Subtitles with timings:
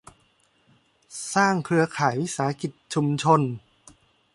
[1.33, 3.41] สร้างเครือข่ายวิสาหกิจชุมชน